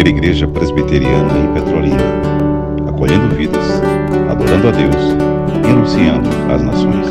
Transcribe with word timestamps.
primeira 0.00 0.18
igreja 0.18 0.48
presbiteriana 0.48 1.38
em 1.38 1.52
Petrolina, 1.52 2.88
acolhendo 2.88 3.34
vidas, 3.34 3.62
adorando 4.30 4.68
a 4.68 4.70
Deus 4.70 4.94
e 5.62 5.70
anunciando 5.70 6.30
às 6.50 6.62
nações. 6.62 7.06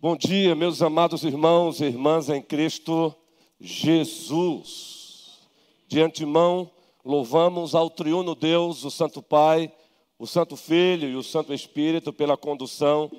Bom 0.00 0.16
dia, 0.16 0.54
meus 0.54 0.80
amados 0.80 1.24
irmãos 1.24 1.80
e 1.80 1.86
irmãs 1.86 2.28
em 2.28 2.40
Cristo 2.40 3.12
Jesus. 3.60 5.40
De 5.88 6.00
antemão, 6.00 6.70
louvamos 7.04 7.74
ao 7.74 7.90
triuno 7.90 8.36
Deus, 8.36 8.84
o 8.84 8.92
Santo 8.92 9.20
Pai, 9.20 9.72
o 10.16 10.26
Santo 10.26 10.56
Filho 10.56 11.08
e 11.08 11.16
o 11.16 11.22
Santo 11.24 11.52
Espírito 11.52 12.12
pela 12.12 12.36
condução 12.36 13.10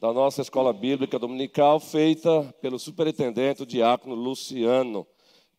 da 0.00 0.12
nossa 0.12 0.42
escola 0.42 0.72
bíblica 0.72 1.18
dominical, 1.18 1.80
feita 1.80 2.54
pelo 2.60 2.78
superintendente, 2.78 3.62
o 3.62 3.66
diácono 3.66 4.14
Luciano. 4.14 5.06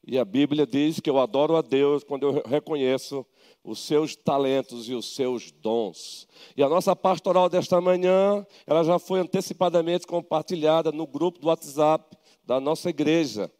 E 0.05 0.17
a 0.17 0.23
Bíblia 0.23 0.65
diz 0.65 0.99
que 0.99 1.09
eu 1.09 1.19
adoro 1.19 1.55
a 1.55 1.61
Deus 1.61 2.03
quando 2.03 2.27
eu 2.27 2.43
reconheço 2.45 3.25
os 3.63 3.79
seus 3.79 4.15
talentos 4.15 4.87
e 4.87 4.93
os 4.93 5.15
seus 5.15 5.51
dons. 5.51 6.27
E 6.55 6.63
a 6.63 6.69
nossa 6.69 6.95
pastoral 6.95 7.49
desta 7.49 7.81
manhã, 7.81 8.45
ela 8.65 8.83
já 8.83 8.99
foi 8.99 9.19
antecipadamente 9.19 10.07
compartilhada 10.07 10.91
no 10.91 11.05
grupo 11.05 11.39
do 11.39 11.47
WhatsApp 11.47 12.15
da 12.45 12.59
nossa 12.59 12.89
igreja. 12.89 13.51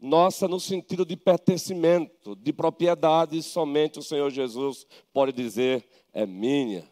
Nossa 0.00 0.46
no 0.46 0.60
sentido 0.60 1.04
de 1.04 1.16
pertencimento, 1.16 2.36
de 2.36 2.52
propriedade, 2.52 3.42
somente 3.42 3.98
o 3.98 4.02
Senhor 4.02 4.30
Jesus 4.30 4.86
pode 5.12 5.32
dizer 5.32 5.84
é 6.12 6.24
minha. 6.24 6.84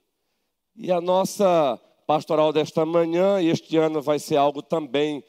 E 0.74 0.90
a 0.90 1.00
nossa 1.00 1.80
pastoral 2.06 2.52
desta 2.52 2.86
manhã, 2.86 3.40
e 3.40 3.48
este 3.48 3.76
ano 3.76 4.00
vai 4.00 4.18
ser 4.18 4.36
algo 4.36 4.62
também 4.62 5.24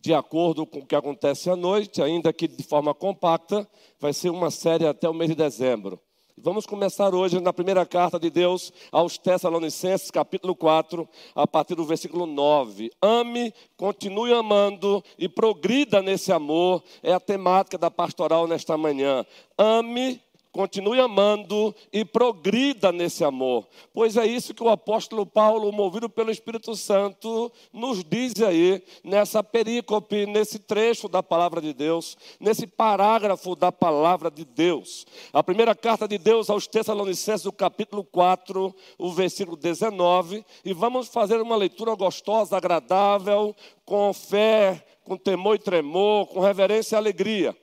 de 0.00 0.14
acordo 0.14 0.66
com 0.66 0.80
o 0.80 0.86
que 0.86 0.94
acontece 0.94 1.50
à 1.50 1.56
noite, 1.56 2.02
ainda 2.02 2.32
que 2.32 2.46
de 2.46 2.62
forma 2.62 2.94
compacta, 2.94 3.68
vai 3.98 4.12
ser 4.12 4.30
uma 4.30 4.50
série 4.50 4.86
até 4.86 5.08
o 5.08 5.14
mês 5.14 5.30
de 5.30 5.36
dezembro. 5.36 6.00
Vamos 6.40 6.66
começar 6.66 7.14
hoje 7.14 7.40
na 7.40 7.52
primeira 7.52 7.84
carta 7.84 8.18
de 8.18 8.30
Deus 8.30 8.72
aos 8.92 9.18
Tessalonicenses, 9.18 10.08
capítulo 10.08 10.54
4, 10.54 11.08
a 11.34 11.46
partir 11.48 11.74
do 11.74 11.84
versículo 11.84 12.26
9. 12.26 12.92
Ame, 13.02 13.52
continue 13.76 14.32
amando 14.32 15.02
e 15.18 15.28
progrida 15.28 16.00
nesse 16.00 16.30
amor, 16.30 16.82
é 17.02 17.12
a 17.12 17.18
temática 17.18 17.76
da 17.76 17.90
pastoral 17.90 18.46
nesta 18.46 18.76
manhã. 18.76 19.26
Ame, 19.56 20.22
continue 20.58 20.98
amando 20.98 21.72
e 21.92 22.04
progrida 22.04 22.90
nesse 22.90 23.22
amor. 23.22 23.68
Pois 23.94 24.16
é 24.16 24.26
isso 24.26 24.52
que 24.52 24.64
o 24.64 24.68
apóstolo 24.68 25.24
Paulo, 25.24 25.70
movido 25.70 26.10
pelo 26.10 26.32
Espírito 26.32 26.74
Santo, 26.74 27.52
nos 27.72 28.02
diz 28.02 28.42
aí, 28.42 28.82
nessa 29.04 29.40
perícope, 29.40 30.26
nesse 30.26 30.58
trecho 30.58 31.08
da 31.08 31.22
palavra 31.22 31.60
de 31.60 31.72
Deus, 31.72 32.18
nesse 32.40 32.66
parágrafo 32.66 33.54
da 33.54 33.70
palavra 33.70 34.32
de 34.32 34.44
Deus. 34.44 35.06
A 35.32 35.44
primeira 35.44 35.76
carta 35.76 36.08
de 36.08 36.18
Deus 36.18 36.50
aos 36.50 36.66
Tessalonicenses, 36.66 37.46
o 37.46 37.52
capítulo 37.52 38.02
4, 38.02 38.74
o 38.98 39.12
versículo 39.12 39.56
19, 39.56 40.44
e 40.64 40.72
vamos 40.72 41.06
fazer 41.06 41.40
uma 41.40 41.54
leitura 41.54 41.94
gostosa, 41.94 42.56
agradável, 42.56 43.54
com 43.84 44.12
fé, 44.12 44.84
com 45.04 45.16
temor 45.16 45.54
e 45.54 45.60
tremor, 45.60 46.26
com 46.26 46.40
reverência 46.40 46.96
e 46.96 46.98
alegria. 46.98 47.56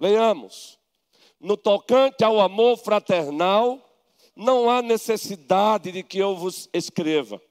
Leiamos 0.00 0.80
no 1.42 1.56
tocante 1.56 2.22
ao 2.22 2.40
amor 2.40 2.78
fraternal, 2.78 3.78
não 4.34 4.70
há 4.70 4.80
necessidade 4.80 5.90
de 5.90 6.02
que 6.04 6.18
eu 6.18 6.36
vos 6.36 6.68
escreva, 6.72 7.42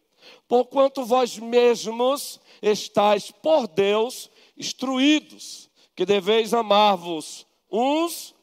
porquanto 0.47 1.03
vós 1.03 1.37
mesmos 1.37 2.39
estáis 2.61 3.29
por 3.29 3.67
Deus 3.67 4.31
instruídos, 4.57 5.69
que 5.93 6.05
deveis 6.05 6.53
amar-vos 6.53 7.45
uns 7.69 8.33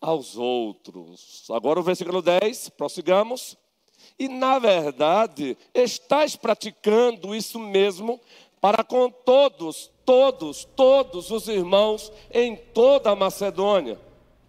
aos 0.00 0.36
outros. 0.36 1.46
Agora 1.50 1.80
o 1.80 1.82
versículo 1.82 2.22
10, 2.22 2.70
prossigamos. 2.70 3.56
E 4.18 4.28
na 4.28 4.58
verdade, 4.58 5.56
estáis 5.74 6.36
praticando 6.36 7.34
isso 7.34 7.58
mesmo 7.58 8.20
para 8.60 8.84
com 8.84 9.10
todos, 9.10 9.90
todos, 10.04 10.64
todos 10.76 11.30
os 11.30 11.48
irmãos 11.48 12.12
em 12.32 12.56
toda 12.56 13.10
a 13.10 13.16
Macedônia. 13.16 13.98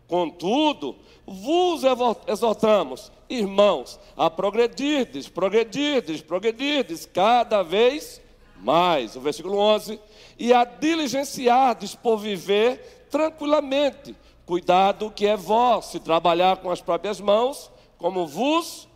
Contudo, 0.08 0.96
vos 1.26 1.82
exortamos, 2.28 3.12
irmãos, 3.28 4.00
a 4.16 4.30
progredirdes, 4.30 5.28
progredirdes, 5.28 6.22
progredirdes 6.22 7.06
cada 7.06 7.64
vez 7.64 8.22
mais. 8.58 9.16
O 9.16 9.22
versículo 9.22 9.58
11: 9.58 10.00
e 10.38 10.54
a 10.54 10.64
diligenciardes 10.64 11.96
por 11.96 12.18
viver 12.18 13.08
tranquilamente. 13.10 14.16
Cuidado 14.46 15.10
que 15.10 15.26
é 15.26 15.36
vós, 15.36 15.86
se 15.86 16.00
trabalhar 16.00 16.58
com 16.58 16.70
as 16.70 16.80
próprias 16.80 17.20
mãos, 17.20 17.72
como 17.98 18.28
vos 18.28 18.88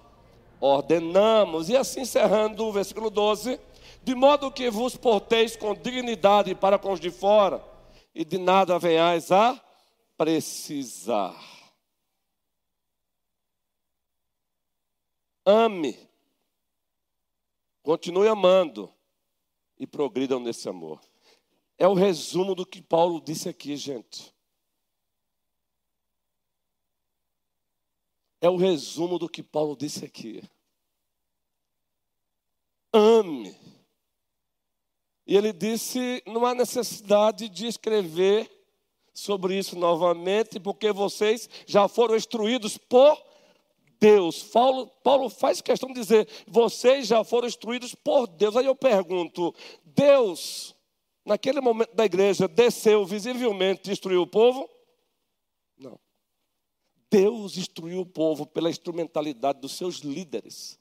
ordenamos. 0.61 1.69
E 1.69 1.75
assim 1.75 2.01
encerrando 2.01 2.65
o 2.65 2.71
versículo 2.71 3.09
12: 3.09 3.59
de 4.03 4.13
modo 4.13 4.51
que 4.51 4.69
vos 4.69 4.95
porteis 4.95 5.55
com 5.55 5.73
dignidade 5.73 6.53
para 6.53 6.77
com 6.77 6.91
os 6.91 6.99
de 6.99 7.09
fora, 7.09 7.63
e 8.13 8.23
de 8.23 8.37
nada 8.37 8.77
venhais 8.77 9.31
a 9.31 9.59
precisar. 10.19 11.33
Ame, 15.45 15.97
continue 17.81 18.27
amando 18.27 18.93
e 19.77 19.87
progridam 19.87 20.37
nesse 20.41 20.67
amor. 20.67 20.99
É 21.77 21.87
o 21.87 21.93
resumo 21.93 22.53
do 22.53 22.65
que 22.65 22.81
Paulo 22.81 23.21
disse 23.21 23.47
aqui, 23.47 23.77
gente. 23.77 24.35
É 28.41 28.49
o 28.49 28.57
resumo 28.57 29.17
do 29.17 29.29
que 29.29 29.41
Paulo 29.41 29.77
disse 29.77 30.03
aqui. 30.03 30.43
Ame. 32.91 33.57
E 35.25 35.37
ele 35.37 35.53
disse: 35.53 36.21
não 36.27 36.45
há 36.45 36.53
necessidade 36.53 37.47
de 37.47 37.67
escrever 37.67 38.58
sobre 39.19 39.57
isso 39.57 39.77
novamente, 39.77 40.59
porque 40.59 40.91
vocês 40.91 41.49
já 41.67 41.87
foram 41.87 42.15
instruídos 42.15 42.77
por 42.77 43.21
Deus. 43.99 44.41
Paulo, 44.43 44.87
Paulo 45.03 45.29
faz 45.29 45.61
questão 45.61 45.89
de 45.89 45.99
dizer: 45.99 46.27
vocês 46.47 47.07
já 47.07 47.23
foram 47.23 47.47
instruídos 47.47 47.93
por 47.93 48.27
Deus. 48.27 48.55
Aí 48.55 48.65
eu 48.65 48.75
pergunto: 48.75 49.53
Deus, 49.83 50.75
naquele 51.25 51.59
momento 51.59 51.93
da 51.93 52.05
igreja, 52.05 52.47
desceu 52.47 53.05
visivelmente 53.05 53.89
e 53.89 53.93
instruiu 53.93 54.21
o 54.21 54.27
povo? 54.27 54.69
Não. 55.77 55.99
Deus 57.11 57.57
instruiu 57.57 58.01
o 58.01 58.05
povo 58.05 58.45
pela 58.45 58.69
instrumentalidade 58.69 59.59
dos 59.59 59.73
seus 59.73 59.97
líderes. 59.97 60.79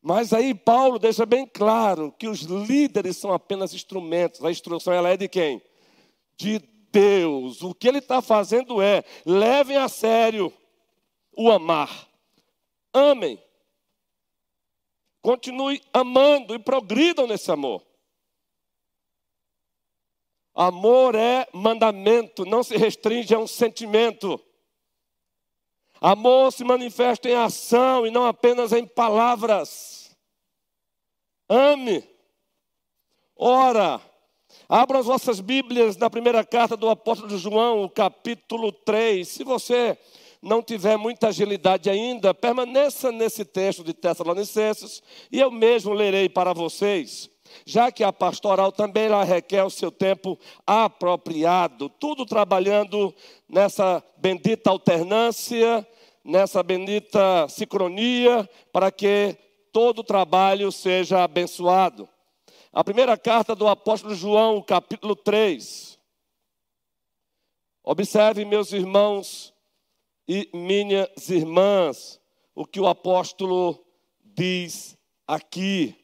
Mas 0.00 0.32
aí 0.32 0.54
Paulo 0.54 1.00
deixa 1.00 1.26
bem 1.26 1.44
claro 1.44 2.12
que 2.12 2.28
os 2.28 2.42
líderes 2.42 3.16
são 3.16 3.32
apenas 3.32 3.74
instrumentos. 3.74 4.44
A 4.44 4.52
instrução 4.52 4.92
ela 4.92 5.08
é 5.08 5.16
de 5.16 5.26
quem? 5.26 5.60
De 6.36 6.60
Deus. 6.96 7.62
O 7.62 7.74
que 7.74 7.88
ele 7.88 7.98
está 7.98 8.22
fazendo 8.22 8.80
é: 8.80 9.04
levem 9.26 9.76
a 9.76 9.86
sério 9.86 10.50
o 11.36 11.50
amar. 11.50 12.08
Amem. 12.90 13.42
Continue 15.20 15.82
amando 15.92 16.54
e 16.54 16.58
progridam 16.58 17.26
nesse 17.26 17.50
amor. 17.52 17.84
Amor 20.54 21.14
é 21.14 21.46
mandamento, 21.52 22.46
não 22.46 22.62
se 22.62 22.78
restringe 22.78 23.34
a 23.34 23.38
um 23.38 23.46
sentimento. 23.46 24.40
Amor 26.00 26.50
se 26.50 26.64
manifesta 26.64 27.28
em 27.28 27.34
ação 27.34 28.06
e 28.06 28.10
não 28.10 28.24
apenas 28.24 28.72
em 28.72 28.86
palavras. 28.86 30.16
Ame. 31.46 32.08
Ora, 33.36 34.00
Abra 34.68 34.98
as 34.98 35.06
vossas 35.06 35.40
Bíblias 35.40 35.96
na 35.96 36.10
primeira 36.10 36.44
carta 36.44 36.76
do 36.76 36.88
apóstolo 36.88 37.38
João, 37.38 37.88
capítulo 37.88 38.72
3. 38.72 39.26
Se 39.26 39.44
você 39.44 39.96
não 40.42 40.62
tiver 40.62 40.96
muita 40.96 41.28
agilidade 41.28 41.88
ainda, 41.88 42.34
permaneça 42.34 43.12
nesse 43.12 43.44
texto 43.44 43.84
de 43.84 43.92
Tessalonicenses 43.92 45.02
e 45.30 45.40
eu 45.40 45.50
mesmo 45.50 45.92
lerei 45.92 46.28
para 46.28 46.52
vocês. 46.52 47.30
Já 47.64 47.92
que 47.92 48.02
a 48.02 48.12
pastoral 48.12 48.72
também 48.72 49.08
lá 49.08 49.22
requer 49.22 49.62
o 49.62 49.70
seu 49.70 49.90
tempo 49.90 50.38
apropriado, 50.66 51.88
tudo 51.88 52.26
trabalhando 52.26 53.14
nessa 53.48 54.02
bendita 54.16 54.70
alternância, 54.70 55.86
nessa 56.24 56.62
bendita 56.62 57.46
sincronia, 57.48 58.48
para 58.72 58.90
que 58.90 59.36
todo 59.72 60.00
o 60.00 60.04
trabalho 60.04 60.72
seja 60.72 61.22
abençoado. 61.22 62.08
A 62.76 62.84
primeira 62.84 63.16
carta 63.16 63.54
do 63.54 63.66
apóstolo 63.66 64.14
João, 64.14 64.60
capítulo 64.60 65.16
3. 65.16 65.98
Observe, 67.82 68.44
meus 68.44 68.70
irmãos 68.70 69.54
e 70.28 70.50
minhas 70.52 71.30
irmãs, 71.30 72.20
o 72.54 72.66
que 72.66 72.78
o 72.78 72.86
apóstolo 72.86 73.82
diz 74.22 74.94
aqui. 75.26 75.96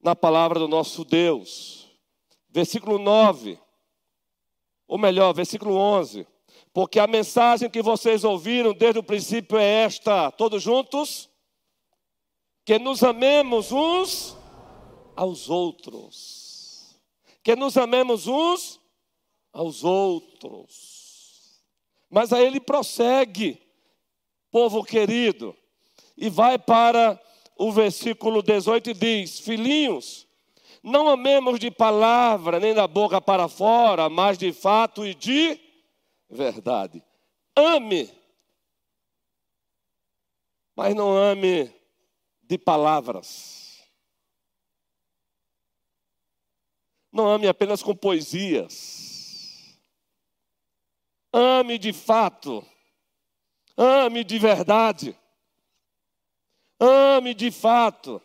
na 0.00 0.14
palavra 0.14 0.60
do 0.60 0.68
nosso 0.68 1.04
Deus. 1.04 1.90
Versículo 2.48 2.96
9, 2.96 3.58
ou 4.86 4.96
melhor, 4.96 5.32
versículo 5.32 5.74
11. 5.74 6.24
Porque 6.72 7.00
a 7.00 7.08
mensagem 7.08 7.68
que 7.68 7.82
vocês 7.82 8.22
ouviram 8.22 8.72
desde 8.72 9.00
o 9.00 9.02
princípio 9.02 9.58
é 9.58 9.82
esta, 9.82 10.30
todos 10.30 10.62
juntos, 10.62 11.28
que 12.64 12.78
nos 12.78 13.02
amemos 13.02 13.72
uns 13.72 14.35
aos 15.16 15.48
outros. 15.48 16.96
Que 17.42 17.56
nos 17.56 17.76
amemos 17.76 18.26
uns 18.26 18.80
aos 19.52 19.82
outros. 19.82 21.62
Mas 22.10 22.32
aí 22.32 22.44
ele 22.44 22.60
prossegue, 22.60 23.60
povo 24.50 24.84
querido, 24.84 25.56
e 26.16 26.28
vai 26.28 26.58
para 26.58 27.20
o 27.56 27.72
versículo 27.72 28.42
18 28.42 28.90
e 28.90 28.94
diz: 28.94 29.40
Filhinhos, 29.40 30.26
não 30.82 31.08
amemos 31.08 31.58
de 31.58 31.70
palavra 31.70 32.60
nem 32.60 32.74
da 32.74 32.86
boca 32.86 33.20
para 33.20 33.48
fora, 33.48 34.08
mas 34.08 34.38
de 34.38 34.52
fato 34.52 35.04
e 35.04 35.14
de 35.14 35.58
verdade. 36.28 37.02
Ame, 37.56 38.10
mas 40.76 40.94
não 40.94 41.16
ame 41.16 41.72
de 42.42 42.58
palavras. 42.58 43.65
Não 47.16 47.30
ame 47.30 47.48
apenas 47.48 47.82
com 47.82 47.96
poesias. 47.96 49.74
Ame 51.32 51.78
de 51.78 51.90
fato. 51.90 52.62
Ame 53.74 54.22
de 54.22 54.38
verdade. 54.38 55.16
Ame 56.78 57.32
de 57.32 57.50
fato. 57.50 58.20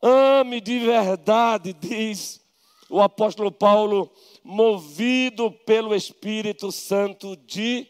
Ame 0.00 0.62
de 0.62 0.78
verdade, 0.78 1.74
diz 1.74 2.40
o 2.88 3.02
apóstolo 3.02 3.52
Paulo, 3.52 4.10
movido 4.42 5.52
pelo 5.52 5.94
Espírito 5.94 6.72
Santo 6.72 7.36
de 7.36 7.86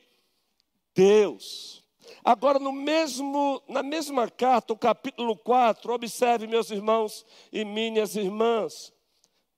Deus. 0.92 1.84
Agora, 2.24 2.58
no 2.58 2.72
mesmo, 2.72 3.62
na 3.68 3.84
mesma 3.84 4.28
carta, 4.28 4.72
o 4.72 4.76
capítulo 4.76 5.36
4, 5.36 5.92
observe, 5.92 6.48
meus 6.48 6.68
irmãos 6.68 7.24
e 7.52 7.64
minhas 7.64 8.16
irmãs, 8.16 8.92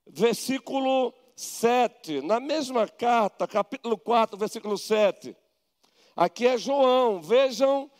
versículo 0.06 1.15
7, 1.37 2.21
na 2.21 2.39
mesma 2.39 2.87
carta, 2.87 3.47
capítulo 3.47 3.99
4, 3.99 4.37
versículo 4.39 4.79
7. 4.79 5.37
Aqui 6.17 6.47
é 6.47 6.56
João, 6.56 7.21
vejam 7.21 7.91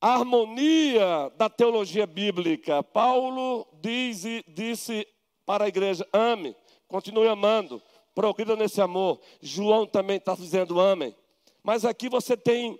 a 0.00 0.14
harmonia 0.14 1.32
da 1.36 1.48
teologia 1.48 2.06
bíblica. 2.06 2.82
Paulo 2.82 3.66
diz, 3.80 4.22
disse 4.48 5.06
para 5.44 5.64
a 5.64 5.68
igreja: 5.68 6.06
ame, 6.12 6.54
continue 6.86 7.28
amando, 7.28 7.82
progrida 8.14 8.54
nesse 8.54 8.80
amor. 8.80 9.20
João 9.40 9.86
também 9.86 10.18
está 10.18 10.34
dizendo: 10.34 10.80
amem. 10.80 11.14
Mas 11.62 11.84
aqui 11.84 12.08
você 12.08 12.36
tem 12.36 12.78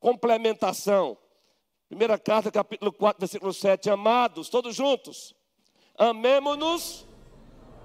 complementação. 0.00 1.16
Primeira 1.88 2.18
carta, 2.18 2.50
capítulo 2.50 2.92
4, 2.92 3.20
versículo 3.20 3.52
7. 3.52 3.90
Amados, 3.90 4.48
todos 4.48 4.74
juntos, 4.74 5.35
amemo-nos 5.96 7.06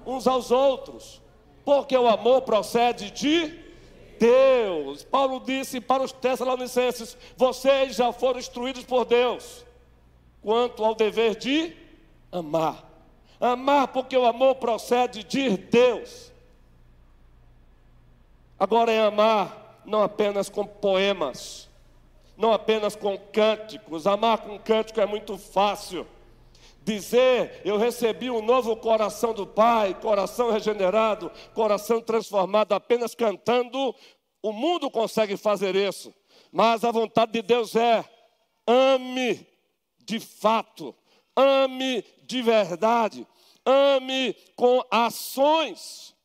uns 0.05 0.27
aos 0.27 0.51
outros, 0.51 1.21
porque 1.63 1.95
o 1.95 2.07
amor 2.07 2.41
procede 2.41 3.11
de 3.11 3.59
Deus. 4.19 5.03
Paulo 5.03 5.39
disse 5.39 5.81
para 5.81 6.03
os 6.03 6.11
Tessalonicenses: 6.11 7.17
vocês 7.35 7.95
já 7.95 8.11
foram 8.11 8.39
instruídos 8.39 8.83
por 8.83 9.05
Deus 9.05 9.65
quanto 10.41 10.83
ao 10.83 10.95
dever 10.95 11.35
de 11.35 11.75
amar. 12.31 12.89
Amar 13.39 13.87
porque 13.87 14.15
o 14.15 14.25
amor 14.25 14.55
procede 14.55 15.23
de 15.23 15.57
Deus. 15.57 16.31
Agora 18.59 18.91
é 18.91 19.01
amar 19.01 19.81
não 19.83 20.03
apenas 20.03 20.49
com 20.49 20.65
poemas, 20.65 21.67
não 22.37 22.53
apenas 22.53 22.95
com 22.95 23.17
cânticos. 23.17 24.05
Amar 24.05 24.39
com 24.39 24.59
cântico 24.59 25.01
é 25.01 25.05
muito 25.05 25.37
fácil. 25.37 26.05
Dizer, 26.83 27.61
eu 27.63 27.77
recebi 27.77 28.31
um 28.31 28.41
novo 28.41 28.75
coração 28.75 29.33
do 29.33 29.45
Pai, 29.45 29.93
coração 30.01 30.51
regenerado, 30.51 31.31
coração 31.53 32.01
transformado, 32.01 32.73
apenas 32.73 33.13
cantando, 33.13 33.95
o 34.41 34.51
mundo 34.51 34.89
consegue 34.89 35.37
fazer 35.37 35.75
isso. 35.75 36.13
Mas 36.51 36.83
a 36.83 36.91
vontade 36.91 37.33
de 37.33 37.41
Deus 37.43 37.75
é: 37.75 38.03
ame 38.65 39.47
de 39.99 40.19
fato, 40.19 40.95
ame 41.35 42.03
de 42.23 42.41
verdade, 42.41 43.27
ame 43.65 44.33
com 44.55 44.83
ações. 44.89 46.15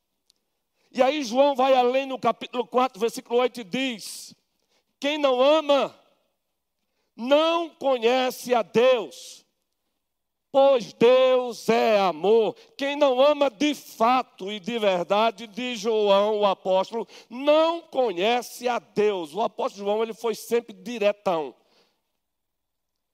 E 0.91 1.03
aí 1.03 1.23
João 1.23 1.55
vai 1.55 1.75
além 1.75 2.07
no 2.07 2.19
capítulo 2.19 2.67
4, 2.67 2.99
versículo 2.99 3.41
8 3.41 3.61
e 3.61 3.65
diz: 3.65 4.35
Quem 4.99 5.19
não 5.19 5.41
ama, 5.41 5.95
não 7.15 7.69
conhece 7.69 8.55
a 8.55 8.63
Deus, 8.63 9.46
pois 10.51 10.93
Deus 10.93 11.69
é 11.69 11.99
amor. 11.99 12.57
Quem 12.77 12.97
não 12.97 13.21
ama 13.21 13.51
de 13.51 13.75
fato 13.75 14.51
e 14.51 14.59
de 14.59 14.79
verdade, 14.79 15.47
de 15.47 15.77
João, 15.77 16.41
o 16.41 16.47
apóstolo, 16.47 17.07
não 17.29 17.81
conhece 17.81 18.69
a 18.69 18.79
Deus. 18.79 19.35
O 19.35 19.43
apóstolo 19.43 19.85
João, 19.85 20.03
ele 20.03 20.15
foi 20.15 20.35
sempre 20.35 20.73
diretão. 20.73 21.55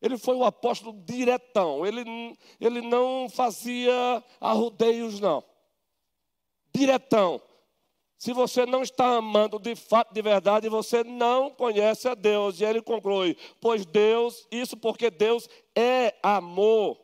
Ele 0.01 0.19
foi 0.19 0.35
o 0.35 0.45
apóstolo 0.45 1.01
diretão. 1.05 1.87
Ele, 1.87 2.37
ele 2.61 2.81
não 2.81 3.29
fazia 3.31 4.23
arrudeios, 4.41 5.21
não. 5.21 5.45
Diretão. 6.75 7.41
Se 8.23 8.33
você 8.33 8.65
não 8.65 8.83
está 8.83 9.17
amando 9.17 9.59
de 9.59 9.75
fato, 9.75 10.15
de 10.15 10.23
verdade, 10.23 10.69
você 10.69 11.03
não 11.03 11.51
conhece 11.51 12.07
a 12.07 12.15
Deus. 12.15 12.61
E 12.61 12.65
ele 12.65 12.81
conclui: 12.81 13.37
Pois 13.61 13.85
Deus, 13.85 14.47
isso 14.49 14.77
porque 14.77 15.11
Deus 15.11 15.49
é 15.75 16.15
amor. 16.23 17.02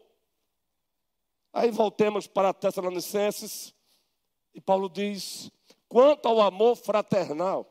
Aí 1.52 1.70
voltemos 1.70 2.26
para 2.26 2.52
Tessalonicenses, 2.52 3.74
e 4.54 4.60
Paulo 4.60 4.88
diz: 4.88 5.50
quanto 5.88 6.26
ao 6.26 6.40
amor 6.40 6.76
fraternal, 6.76 7.66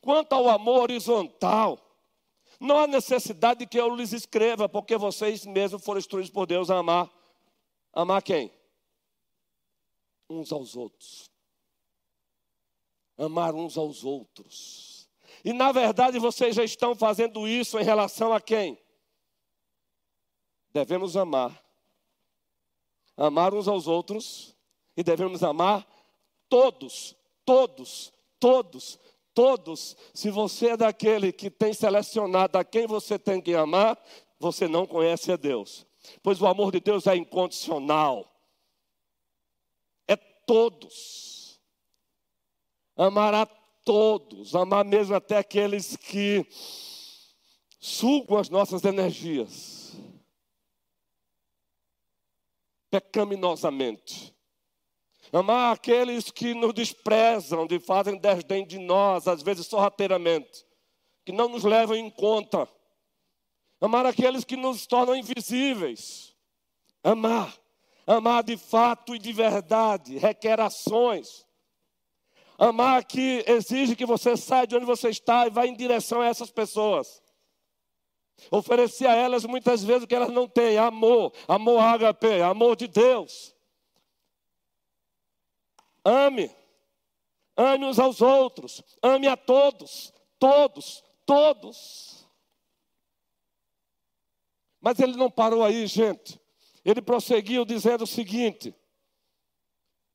quanto 0.00 0.32
ao 0.32 0.48
amor 0.48 0.82
horizontal, 0.82 1.78
não 2.58 2.78
há 2.78 2.86
necessidade 2.86 3.66
que 3.66 3.78
eu 3.78 3.94
lhes 3.94 4.12
escreva, 4.12 4.68
porque 4.68 4.96
vocês 4.96 5.46
mesmos 5.46 5.84
foram 5.84 5.98
instruídos 5.98 6.30
por 6.30 6.46
Deus 6.46 6.70
a 6.70 6.78
amar. 6.78 7.08
Amar 7.92 8.22
quem? 8.22 8.50
Uns 10.28 10.52
aos 10.52 10.74
outros. 10.74 11.30
Amar 13.16 13.54
uns 13.54 13.76
aos 13.78 14.04
outros. 14.04 15.08
E 15.44 15.52
na 15.52 15.70
verdade 15.70 16.18
vocês 16.18 16.56
já 16.56 16.64
estão 16.64 16.96
fazendo 16.96 17.46
isso 17.46 17.78
em 17.78 17.84
relação 17.84 18.32
a 18.32 18.40
quem? 18.40 18.78
Devemos 20.72 21.16
amar 21.16 21.67
amar 23.18 23.52
uns 23.52 23.66
aos 23.66 23.88
outros 23.88 24.54
e 24.96 25.02
devemos 25.02 25.42
amar 25.42 25.86
todos, 26.48 27.16
todos, 27.44 28.12
todos, 28.38 28.98
todos. 29.34 29.96
Se 30.14 30.30
você 30.30 30.70
é 30.70 30.76
daquele 30.76 31.32
que 31.32 31.50
tem 31.50 31.74
selecionado 31.74 32.56
a 32.56 32.64
quem 32.64 32.86
você 32.86 33.18
tem 33.18 33.40
que 33.40 33.54
amar, 33.54 33.98
você 34.38 34.68
não 34.68 34.86
conhece 34.86 35.32
a 35.32 35.36
Deus. 35.36 35.84
Pois 36.22 36.40
o 36.40 36.46
amor 36.46 36.70
de 36.70 36.80
Deus 36.80 37.06
é 37.06 37.16
incondicional. 37.16 38.32
É 40.06 40.16
todos. 40.16 41.60
Amar 42.96 43.34
a 43.34 43.46
todos, 43.84 44.54
amar 44.54 44.84
mesmo 44.84 45.14
até 45.14 45.38
aqueles 45.38 45.96
que 45.96 46.46
sugam 47.80 48.36
as 48.36 48.50
nossas 48.50 48.84
energias 48.84 49.78
pecaminosamente. 52.90 54.34
Amar 55.32 55.74
aqueles 55.74 56.30
que 56.30 56.54
nos 56.54 56.72
desprezam, 56.72 57.66
que 57.66 57.78
fazem 57.78 58.16
desdém 58.16 58.66
de 58.66 58.78
nós, 58.78 59.28
às 59.28 59.42
vezes 59.42 59.66
sorrateiramente, 59.66 60.64
que 61.24 61.32
não 61.32 61.48
nos 61.48 61.64
levam 61.64 61.96
em 61.96 62.10
conta. 62.10 62.68
Amar 63.80 64.06
aqueles 64.06 64.44
que 64.44 64.56
nos 64.56 64.86
tornam 64.86 65.14
invisíveis. 65.14 66.34
Amar, 67.04 67.54
amar 68.06 68.42
de 68.42 68.56
fato 68.56 69.14
e 69.14 69.18
de 69.18 69.32
verdade, 69.32 70.16
requer 70.18 70.60
ações. 70.60 71.46
Amar 72.58 73.04
que 73.04 73.44
exige 73.46 73.94
que 73.94 74.06
você 74.06 74.36
saia 74.36 74.66
de 74.66 74.74
onde 74.74 74.84
você 74.84 75.10
está 75.10 75.46
e 75.46 75.50
vá 75.50 75.66
em 75.66 75.76
direção 75.76 76.20
a 76.20 76.26
essas 76.26 76.50
pessoas. 76.50 77.22
Oferecer 78.50 79.06
a 79.06 79.14
elas 79.14 79.44
muitas 79.44 79.82
vezes 79.82 80.04
o 80.04 80.06
que 80.06 80.14
elas 80.14 80.30
não 80.30 80.48
têm: 80.48 80.78
amor, 80.78 81.32
amor 81.46 81.80
HP, 81.80 82.40
amor 82.42 82.76
de 82.76 82.86
Deus. 82.86 83.54
Ame, 86.04 86.50
ame 87.56 87.84
uns 87.84 87.98
aos 87.98 88.20
outros, 88.22 88.82
ame 89.02 89.26
a 89.26 89.36
todos, 89.36 90.12
todos, 90.38 91.04
todos. 91.26 92.26
Mas 94.80 94.98
ele 95.00 95.16
não 95.16 95.30
parou 95.30 95.64
aí, 95.64 95.86
gente. 95.86 96.40
Ele 96.84 97.02
prosseguiu 97.02 97.64
dizendo 97.64 98.04
o 98.04 98.06
seguinte: 98.06 98.74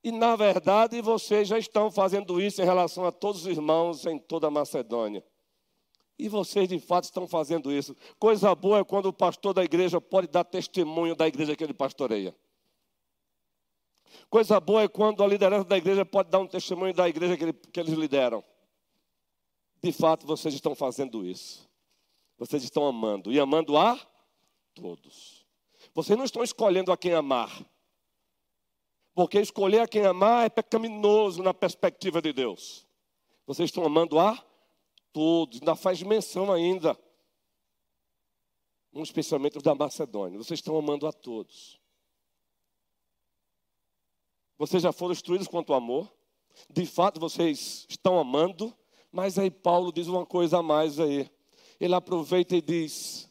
e 0.04 0.12
na 0.12 0.36
verdade 0.36 1.02
vocês 1.02 1.48
já 1.48 1.58
estão 1.58 1.90
fazendo 1.90 2.42
isso 2.42 2.62
em 2.62 2.66
relação 2.66 3.06
a 3.06 3.12
todos 3.12 3.42
os 3.42 3.48
irmãos 3.48 4.06
em 4.06 4.20
toda 4.20 4.48
a 4.48 4.52
Macedônia. 4.52 5.24
E 6.18 6.30
vocês 6.30 6.68
de 6.70 6.80
fato 6.80 7.06
estão 7.06 7.28
fazendo 7.28 7.72
isso. 7.72 7.96
Coisa 8.20 8.54
boa 8.54 8.80
é 8.80 8.84
quando 8.84 9.08
o 9.08 9.14
pastor 9.14 9.54
da 9.54 9.64
igreja 9.64 10.00
pode 10.00 10.28
dar 10.28 10.44
testemunho 10.44 11.16
da 11.16 11.28
igreja 11.28 11.56
que 11.56 11.64
ele 11.64 11.74
pastoreia. 11.74 12.36
Coisa 14.30 14.60
boa 14.60 14.84
é 14.84 14.88
quando 14.88 15.24
a 15.24 15.28
liderança 15.28 15.66
da 15.66 15.78
igreja 15.78 16.06
pode 16.06 16.30
dar 16.30 16.40
um 16.40 16.48
testemunho 16.48 16.94
da 16.94 17.10
igreja 17.10 17.36
que, 17.36 17.44
ele, 17.44 17.54
que 17.54 17.80
eles 17.80 17.94
lideram. 17.94 18.44
De 19.82 19.92
fato, 19.92 20.26
vocês 20.26 20.54
estão 20.54 20.76
fazendo 20.76 21.26
isso. 21.26 21.70
Vocês 22.38 22.64
estão 22.64 22.86
amando. 22.86 23.32
E 23.32 23.40
amando 23.40 23.78
a 23.78 24.00
todos. 24.74 25.46
Vocês 25.94 26.18
não 26.18 26.26
estão 26.26 26.44
escolhendo 26.44 26.92
a 26.92 26.98
quem 26.98 27.14
amar. 27.14 27.64
Porque 29.14 29.40
escolher 29.40 29.80
a 29.80 29.88
quem 29.88 30.06
amar 30.06 30.46
é 30.46 30.50
pecaminoso 30.50 31.44
na 31.44 31.54
perspectiva 31.54 32.22
de 32.22 32.34
Deus. 32.34 32.88
Vocês 33.46 33.68
estão 33.68 33.86
amando 33.86 34.20
a 34.20 34.36
todos, 34.36 34.53
ainda 35.20 35.76
faz 35.76 36.02
menção 36.02 36.52
ainda. 36.52 36.98
Um 38.94 39.04
especialmente 39.04 39.60
da 39.60 39.74
Macedônia. 39.74 40.38
Vocês 40.38 40.60
estão 40.60 40.78
amando 40.78 41.08
a 41.08 41.12
todos. 41.12 41.80
Vocês 44.58 44.84
já 44.84 44.92
foram 44.92 45.14
instruídos 45.14 45.48
quanto 45.48 45.74
ao 45.74 45.78
amor. 45.78 46.12
De 46.70 46.86
fato, 46.86 47.20
vocês 47.20 47.86
estão 47.90 48.20
amando. 48.20 48.76
Mas 49.12 49.38
aí 49.38 49.50
Paulo 49.50 49.92
diz 49.92 50.08
uma 50.08 50.26
coisa 50.26 50.60
a 50.60 50.64
mais 50.64 51.00
aí. 51.00 51.30
Ele 51.80 51.94
aproveita 51.94 52.56
e 52.56 52.62
diz. 52.62 53.30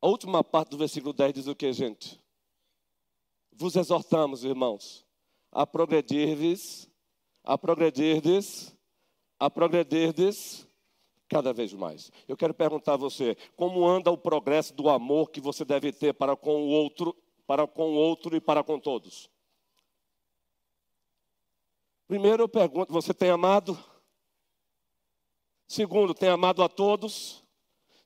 A 0.00 0.06
última 0.06 0.42
parte 0.44 0.70
do 0.70 0.78
versículo 0.78 1.12
10 1.12 1.34
diz 1.34 1.46
o 1.46 1.54
que, 1.54 1.72
gente? 1.72 2.20
vos 3.58 3.74
exortamos, 3.74 4.44
irmãos, 4.44 5.04
a 5.50 5.66
progredirdes, 5.66 6.87
a 7.48 7.56
progredirdes, 7.56 8.76
a 9.40 9.48
progredirdes 9.48 10.68
cada 11.26 11.50
vez 11.50 11.72
mais. 11.72 12.12
Eu 12.28 12.36
quero 12.36 12.52
perguntar 12.52 12.92
a 12.92 12.98
você, 12.98 13.38
como 13.56 13.88
anda 13.88 14.10
o 14.10 14.18
progresso 14.18 14.74
do 14.74 14.86
amor 14.90 15.30
que 15.30 15.40
você 15.40 15.64
deve 15.64 15.90
ter 15.90 16.12
para 16.12 16.36
com 16.36 16.62
o 16.62 16.68
outro, 16.68 17.16
para 17.46 17.66
com 17.66 17.88
o 17.88 17.94
outro 17.94 18.36
e 18.36 18.40
para 18.40 18.62
com 18.62 18.78
todos? 18.78 19.30
Primeiro 22.06 22.42
eu 22.42 22.48
pergunto, 22.50 22.92
você 22.92 23.14
tem 23.14 23.30
amado? 23.30 23.82
Segundo, 25.66 26.12
tem 26.12 26.28
amado 26.28 26.62
a 26.62 26.68
todos? 26.68 27.42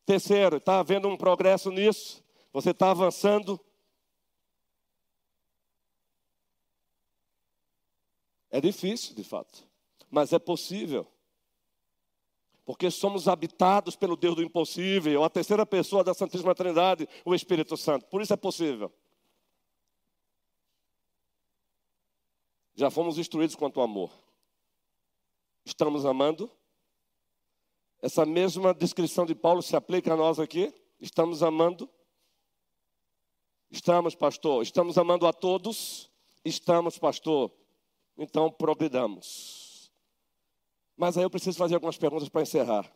Terceiro, 0.06 0.58
está 0.58 0.78
havendo 0.78 1.08
um 1.08 1.16
progresso 1.16 1.68
nisso? 1.72 2.22
Você 2.52 2.70
está 2.70 2.92
avançando? 2.92 3.58
É 8.52 8.60
difícil, 8.60 9.14
de 9.14 9.24
fato, 9.24 9.66
mas 10.10 10.30
é 10.34 10.38
possível. 10.38 11.10
Porque 12.66 12.90
somos 12.90 13.26
habitados 13.26 13.96
pelo 13.96 14.14
Deus 14.14 14.36
do 14.36 14.42
impossível, 14.42 15.24
a 15.24 15.30
terceira 15.30 15.64
pessoa 15.64 16.04
da 16.04 16.12
Santíssima 16.12 16.54
Trindade, 16.54 17.08
o 17.24 17.34
Espírito 17.34 17.78
Santo. 17.78 18.04
Por 18.06 18.20
isso 18.20 18.32
é 18.32 18.36
possível. 18.36 18.92
Já 22.74 22.90
fomos 22.90 23.16
instruídos 23.16 23.56
quanto 23.56 23.80
ao 23.80 23.84
amor. 23.84 24.12
Estamos 25.64 26.04
amando? 26.04 26.50
Essa 28.02 28.26
mesma 28.26 28.74
descrição 28.74 29.24
de 29.24 29.34
Paulo 29.34 29.62
se 29.62 29.74
aplica 29.74 30.12
a 30.12 30.16
nós 30.16 30.38
aqui? 30.38 30.72
Estamos 31.00 31.42
amando? 31.42 31.88
Estamos, 33.70 34.14
pastor. 34.14 34.62
Estamos 34.62 34.98
amando 34.98 35.26
a 35.26 35.32
todos? 35.32 36.10
Estamos, 36.44 36.98
pastor. 36.98 37.50
Então, 38.16 38.50
progridamos. 38.50 39.92
Mas 40.96 41.16
aí 41.16 41.24
eu 41.24 41.30
preciso 41.30 41.58
fazer 41.58 41.74
algumas 41.74 41.96
perguntas 41.96 42.28
para 42.28 42.42
encerrar. 42.42 42.90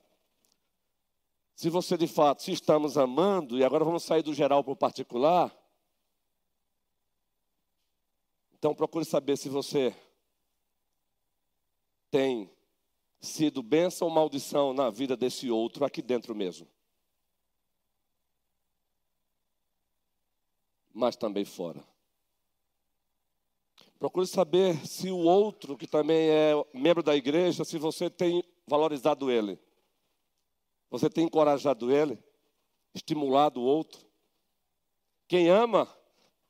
Se 1.54 1.70
você 1.70 1.96
de 1.96 2.06
fato, 2.06 2.42
se 2.42 2.52
estamos 2.52 2.98
amando, 2.98 3.58
e 3.58 3.64
agora 3.64 3.84
vamos 3.84 4.02
sair 4.02 4.22
do 4.22 4.34
geral 4.34 4.62
para 4.62 4.74
o 4.74 4.76
particular, 4.76 5.56
então 8.52 8.74
procure 8.74 9.04
saber 9.06 9.38
se 9.38 9.48
você 9.48 9.94
tem 12.10 12.50
sido 13.20 13.62
bênção 13.62 14.06
ou 14.08 14.14
maldição 14.14 14.74
na 14.74 14.90
vida 14.90 15.16
desse 15.16 15.50
outro 15.50 15.84
aqui 15.84 16.02
dentro 16.02 16.34
mesmo. 16.34 16.68
Mas 20.92 21.16
também 21.16 21.44
fora. 21.44 21.82
Procure 23.98 24.26
saber 24.26 24.86
se 24.86 25.10
o 25.10 25.16
outro, 25.16 25.76
que 25.76 25.86
também 25.86 26.28
é 26.28 26.52
membro 26.74 27.02
da 27.02 27.16
igreja, 27.16 27.64
se 27.64 27.78
você 27.78 28.10
tem 28.10 28.44
valorizado 28.66 29.30
ele. 29.30 29.58
Você 30.90 31.08
tem 31.08 31.24
encorajado 31.24 31.90
ele, 31.90 32.18
estimulado 32.94 33.60
o 33.60 33.64
outro. 33.64 34.06
Quem 35.26 35.48
ama, 35.48 35.88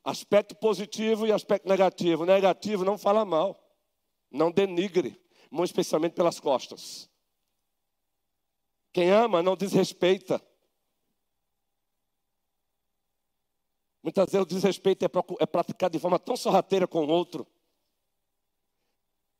aspecto 0.03 0.55
positivo 0.55 1.25
e 1.25 1.31
aspecto 1.31 1.67
negativo. 1.67 2.25
Negativo 2.25 2.85
não 2.85 2.97
fala 2.97 3.25
mal, 3.25 3.57
não 4.29 4.51
denigre, 4.51 5.19
muito 5.49 5.69
especialmente 5.69 6.13
pelas 6.13 6.39
costas. 6.39 7.09
Quem 8.93 9.09
ama 9.09 9.43
não 9.43 9.55
desrespeita. 9.55 10.41
Muitas 14.07 14.31
vezes 14.31 14.45
o 14.45 14.47
desrespeito 14.47 15.03
é, 15.03 15.09
é 15.41 15.45
praticado 15.45 15.91
de 15.91 15.99
forma 15.99 16.17
tão 16.17 16.37
sorrateira 16.37 16.87
com 16.87 17.03
o 17.03 17.09
outro. 17.09 17.45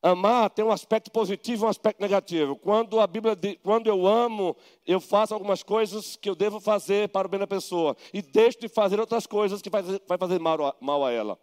Amar 0.02 0.50
tem 0.50 0.62
um 0.62 0.70
aspecto 0.70 1.10
positivo 1.10 1.64
e 1.64 1.66
um 1.66 1.70
aspecto 1.70 2.02
negativo. 2.02 2.54
Quando 2.54 3.00
a 3.00 3.06
Bíblia 3.06 3.34
diz, 3.34 3.56
quando 3.62 3.86
eu 3.86 4.06
amo, 4.06 4.54
eu 4.86 5.00
faço 5.00 5.32
algumas 5.32 5.62
coisas 5.62 6.16
que 6.16 6.28
eu 6.28 6.34
devo 6.34 6.60
fazer 6.60 7.08
para 7.08 7.26
o 7.26 7.30
bem 7.30 7.40
da 7.40 7.46
pessoa 7.46 7.96
e 8.12 8.20
deixo 8.20 8.60
de 8.60 8.68
fazer 8.68 9.00
outras 9.00 9.26
coisas 9.26 9.62
que 9.62 9.70
vai, 9.70 9.82
fazer 10.18 10.38
mal 10.38 10.76
mal 10.82 11.02
a 11.02 11.10
ela. 11.10 11.40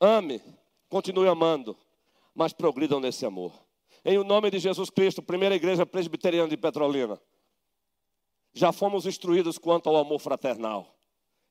Ame, 0.00 0.42
continue 0.88 1.28
amando, 1.28 1.76
mas 2.34 2.52
progridam 2.52 2.98
nesse 2.98 3.24
amor. 3.24 3.52
Em 4.04 4.18
o 4.18 4.24
nome 4.24 4.50
de 4.50 4.58
Jesus 4.58 4.90
Cristo, 4.90 5.22
primeira 5.22 5.54
igreja 5.54 5.86
presbiteriana 5.86 6.48
de 6.48 6.56
Petrolina. 6.56 7.20
Já 8.52 8.72
fomos 8.72 9.06
instruídos 9.06 9.58
quanto 9.58 9.88
ao 9.88 9.96
amor 9.96 10.18
fraternal. 10.18 10.96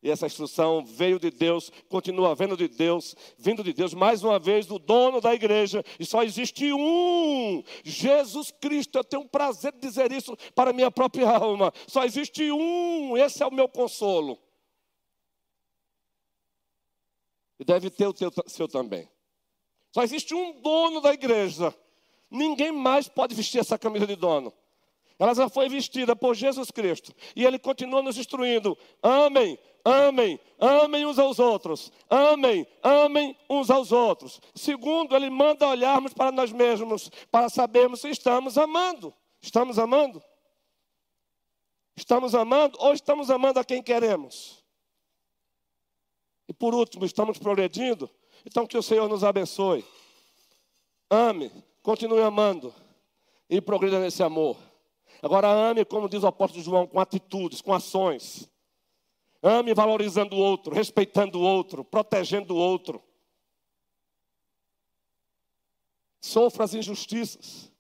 E 0.01 0.09
essa 0.09 0.25
instrução 0.25 0.85
veio 0.85 1.19
de 1.19 1.29
Deus, 1.29 1.69
continua 1.89 2.33
vindo 2.33 2.55
de 2.55 2.69
Deus, 2.69 3.15
vindo 3.37 3.61
de 3.61 3.73
Deus, 3.73 3.93
mais 3.93 4.23
uma 4.23 4.39
vez, 4.39 4.65
do 4.65 4.79
dono 4.79 5.19
da 5.19 5.33
igreja. 5.33 5.83
E 5.99 6.05
só 6.05 6.23
existe 6.23 6.71
um, 6.71 7.61
Jesus 7.83 8.49
Cristo. 8.49 8.97
Eu 8.97 9.03
tenho 9.03 9.23
um 9.23 9.27
prazer 9.27 9.73
de 9.73 9.79
dizer 9.79 10.11
isso 10.13 10.37
para 10.55 10.71
minha 10.71 10.89
própria 10.89 11.27
alma. 11.35 11.73
Só 11.85 12.05
existe 12.05 12.49
um, 12.49 13.17
esse 13.17 13.43
é 13.43 13.45
o 13.45 13.53
meu 13.53 13.67
consolo. 13.67 14.39
E 17.59 17.65
deve 17.65 17.89
ter 17.89 18.07
o 18.07 18.13
teu, 18.13 18.31
seu 18.47 18.69
também. 18.69 19.09
Só 19.91 20.01
existe 20.01 20.33
um 20.33 20.61
dono 20.61 21.01
da 21.01 21.13
igreja. 21.13 21.75
Ninguém 22.31 22.71
mais 22.71 23.09
pode 23.09 23.35
vestir 23.35 23.59
essa 23.59 23.77
camisa 23.77 24.07
de 24.07 24.15
dono. 24.15 24.53
Ela 25.19 25.35
já 25.35 25.49
foi 25.49 25.67
vestida 25.67 26.15
por 26.15 26.33
Jesus 26.33 26.71
Cristo. 26.71 27.13
E 27.35 27.45
Ele 27.45 27.59
continua 27.59 28.01
nos 28.01 28.17
instruindo: 28.17 28.77
amem, 29.03 29.59
amem, 29.83 30.39
amem 30.57 31.05
uns 31.05 31.19
aos 31.19 31.39
outros. 31.39 31.91
Amem, 32.09 32.65
amem 32.81 33.38
uns 33.49 33.69
aos 33.69 33.91
outros. 33.91 34.39
Segundo, 34.55 35.13
Ele 35.13 35.29
manda 35.29 35.67
olharmos 35.67 36.13
para 36.13 36.31
nós 36.31 36.53
mesmos, 36.53 37.11
para 37.29 37.49
sabermos 37.49 37.99
se 37.99 38.09
estamos 38.09 38.57
amando. 38.57 39.13
Estamos 39.41 39.77
amando? 39.77 40.23
Estamos 41.97 42.33
amando 42.33 42.77
ou 42.79 42.93
estamos 42.93 43.29
amando 43.29 43.59
a 43.59 43.63
quem 43.63 43.83
queremos? 43.83 44.63
E 46.47 46.53
por 46.53 46.73
último, 46.73 47.05
estamos 47.05 47.38
progredindo? 47.38 48.09
Então 48.45 48.65
que 48.65 48.77
o 48.77 48.81
Senhor 48.81 49.09
nos 49.09 49.23
abençoe. 49.23 49.85
Ame, 51.09 51.51
continue 51.83 52.21
amando 52.21 52.73
e 53.49 53.59
progrida 53.59 53.99
nesse 53.99 54.23
amor. 54.23 54.68
Agora 55.21 55.49
ame, 55.49 55.83
como 55.83 56.07
diz 56.07 56.23
o 56.23 56.27
apóstolo 56.27 56.63
João, 56.63 56.88
com 56.88 56.99
atitudes, 56.99 57.61
com 57.61 57.73
ações. 57.73 58.49
Ame 59.41 59.73
valorizando 59.73 60.35
o 60.35 60.39
outro, 60.39 60.73
respeitando 60.73 61.39
o 61.39 61.41
outro, 61.41 61.83
protegendo 61.83 62.53
o 62.53 62.57
outro. 62.57 63.03
Sofra 66.21 66.65
as 66.65 66.73
injustiças, 66.73 67.71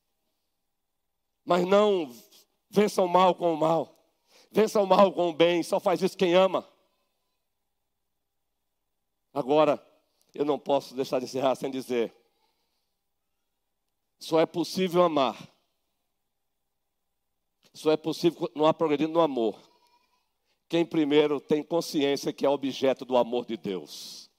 mas 1.45 1.65
não 1.65 2.13
vença 2.69 3.01
o 3.01 3.07
mal 3.07 3.35
com 3.35 3.53
o 3.53 3.57
mal. 3.57 3.95
Vença 4.51 4.81
o 4.81 4.85
mal 4.85 5.11
com 5.13 5.29
o 5.29 5.33
bem, 5.33 5.61
só 5.61 5.79
faz 5.79 6.01
isso 6.01 6.17
quem 6.17 6.33
ama. 6.33 6.67
Agora, 9.33 9.85
eu 10.33 10.43
não 10.43 10.57
posso 10.57 10.95
deixar 10.95 11.19
de 11.19 11.25
encerrar 11.25 11.55
sem 11.55 11.69
dizer: 11.69 12.13
só 14.17 14.39
é 14.39 14.45
possível 14.45 15.03
amar 15.03 15.37
só 17.73 17.91
é 17.91 17.97
possível 17.97 18.39
continuar 18.39 18.73
progredindo 18.73 19.13
no 19.13 19.21
amor. 19.21 19.59
Quem 20.67 20.85
primeiro 20.85 21.39
tem 21.39 21.63
consciência 21.63 22.31
que 22.31 22.45
é 22.45 22.49
objeto 22.49 23.05
do 23.05 23.17
amor 23.17 23.45
de 23.45 23.57
Deus. 23.57 24.29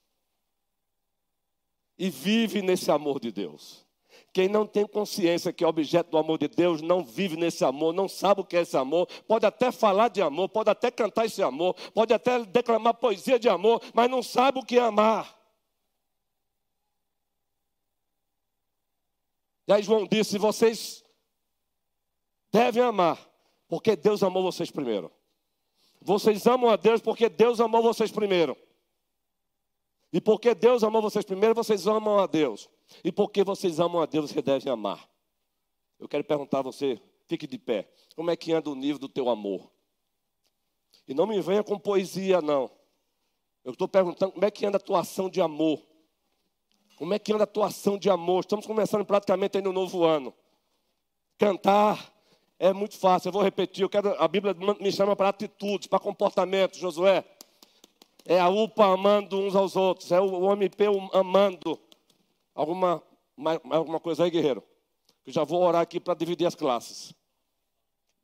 E 1.98 2.08
vive 2.08 2.62
nesse 2.62 2.90
amor 2.90 3.20
de 3.20 3.32
Deus. 3.32 3.86
Quem 4.32 4.48
não 4.48 4.64
tem 4.64 4.86
consciência 4.86 5.52
que 5.52 5.64
é 5.64 5.66
objeto 5.66 6.10
do 6.10 6.18
amor 6.18 6.38
de 6.38 6.46
Deus, 6.46 6.80
não 6.80 7.04
vive 7.04 7.36
nesse 7.36 7.64
amor, 7.64 7.92
não 7.92 8.08
sabe 8.08 8.40
o 8.40 8.44
que 8.44 8.56
é 8.56 8.60
esse 8.60 8.76
amor, 8.76 9.06
pode 9.26 9.44
até 9.44 9.72
falar 9.72 10.08
de 10.08 10.22
amor, 10.22 10.48
pode 10.48 10.70
até 10.70 10.90
cantar 10.90 11.26
esse 11.26 11.42
amor, 11.42 11.74
pode 11.92 12.12
até 12.12 12.44
declamar 12.44 12.94
poesia 12.94 13.38
de 13.38 13.48
amor, 13.48 13.82
mas 13.92 14.08
não 14.08 14.22
sabe 14.22 14.60
o 14.60 14.64
que 14.64 14.78
é 14.78 14.82
amar. 14.82 15.36
E 19.66 19.72
aí 19.72 19.82
João 19.82 20.06
disse: 20.06 20.38
vocês 20.38 20.99
devem 22.52 22.82
amar, 22.82 23.18
porque 23.68 23.96
Deus 23.96 24.22
amou 24.22 24.42
vocês 24.42 24.70
primeiro. 24.70 25.10
Vocês 26.00 26.46
amam 26.46 26.70
a 26.70 26.76
Deus 26.76 27.00
porque 27.00 27.28
Deus 27.28 27.60
amou 27.60 27.82
vocês 27.82 28.10
primeiro. 28.10 28.56
E 30.12 30.20
porque 30.20 30.54
Deus 30.54 30.82
amou 30.82 31.02
vocês 31.02 31.24
primeiro, 31.24 31.54
vocês 31.54 31.86
amam 31.86 32.18
a 32.18 32.26
Deus. 32.26 32.68
E 33.04 33.12
porque 33.12 33.44
vocês 33.44 33.78
amam 33.78 34.00
a 34.02 34.06
Deus, 34.06 34.30
você 34.30 34.42
deve 34.42 34.68
amar. 34.68 35.08
Eu 35.98 36.08
quero 36.08 36.24
perguntar 36.24 36.60
a 36.60 36.62
você, 36.62 37.00
fique 37.28 37.46
de 37.46 37.58
pé. 37.58 37.88
Como 38.16 38.30
é 38.30 38.36
que 38.36 38.52
anda 38.52 38.70
o 38.70 38.74
nível 38.74 38.98
do 38.98 39.08
teu 39.08 39.28
amor? 39.28 39.70
E 41.06 41.14
não 41.14 41.26
me 41.26 41.40
venha 41.40 41.62
com 41.62 41.78
poesia, 41.78 42.40
não. 42.40 42.70
Eu 43.64 43.72
estou 43.72 43.86
perguntando 43.86 44.32
como 44.32 44.44
é 44.44 44.50
que 44.50 44.64
anda 44.64 44.78
a 44.78 44.80
tua 44.80 45.00
ação 45.00 45.28
de 45.28 45.40
amor. 45.40 45.80
Como 46.96 47.14
é 47.14 47.18
que 47.18 47.32
anda 47.32 47.44
a 47.44 47.46
tua 47.46 47.66
ação 47.66 47.98
de 47.98 48.10
amor? 48.10 48.40
Estamos 48.40 48.66
começando 48.66 49.04
praticamente 49.04 49.58
aí 49.58 49.62
no 49.62 49.72
novo 49.72 50.04
ano. 50.04 50.34
Cantar 51.38 52.12
é 52.60 52.72
muito 52.72 52.96
fácil, 52.96 53.28
eu 53.28 53.32
vou 53.32 53.42
repetir. 53.42 53.82
Eu 53.82 53.88
quero, 53.88 54.14
a 54.22 54.28
Bíblia 54.28 54.54
me 54.78 54.92
chama 54.92 55.16
para 55.16 55.30
atitudes, 55.30 55.88
para 55.88 55.98
comportamento, 55.98 56.78
Josué. 56.78 57.24
É 58.24 58.38
a 58.38 58.48
UPA 58.48 58.84
amando 58.84 59.40
uns 59.40 59.56
aos 59.56 59.74
outros, 59.74 60.12
é 60.12 60.20
o 60.20 60.44
OMP 60.44 60.84
amando 61.12 61.80
Alguma, 62.54 63.02
alguma 63.70 63.98
coisa 63.98 64.24
aí, 64.24 64.30
guerreiro? 64.30 64.62
Eu 65.26 65.32
já 65.32 65.44
vou 65.44 65.62
orar 65.62 65.80
aqui 65.80 65.98
para 65.98 66.12
dividir 66.12 66.46
as 66.46 66.54
classes. 66.54 67.14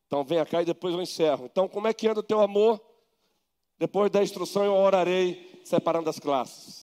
Então 0.06 0.22
venha 0.24 0.44
cá 0.44 0.60
e 0.60 0.64
depois 0.66 0.94
eu 0.94 1.00
encerro. 1.00 1.46
Então, 1.46 1.66
como 1.66 1.88
é 1.88 1.94
que 1.94 2.06
anda 2.06 2.20
o 2.20 2.22
teu 2.22 2.40
amor? 2.40 2.78
Depois 3.78 4.10
da 4.10 4.22
instrução 4.22 4.62
eu 4.62 4.74
orarei 4.74 5.62
separando 5.64 6.10
as 6.10 6.18
classes. 6.18 6.74